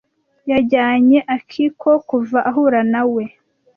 Yajyanye 0.51 1.19
Akiko 1.35 1.89
kuva 2.09 2.37
ahura 2.49 2.81
na 2.91 3.01
we. 3.13 3.23